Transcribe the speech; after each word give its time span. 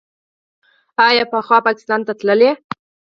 آیا 1.07 1.23
پخوا 1.31 1.57
پاکستان 1.67 1.99
ته 2.07 2.13
تلل؟ 2.19 2.41